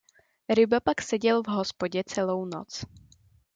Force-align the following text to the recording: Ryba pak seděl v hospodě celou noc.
Ryba 0.49 0.79
pak 0.81 1.01
seděl 1.01 1.43
v 1.43 1.47
hospodě 1.47 2.03
celou 2.07 2.45
noc. 2.45 2.85